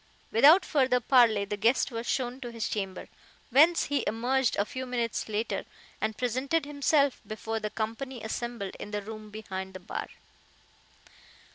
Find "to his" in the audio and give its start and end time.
2.41-2.67